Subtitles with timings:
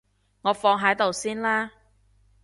[0.41, 1.71] 我放喺度先啦